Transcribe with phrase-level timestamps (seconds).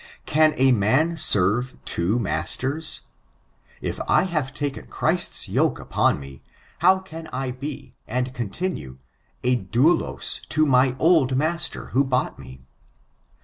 [0.25, 3.01] Can a man serve two masters?
[3.83, 6.41] If I have token Christ's yoke upon me,
[6.79, 8.97] how can I be, and continue,
[9.43, 12.63] a dmdos to my old master who bought me?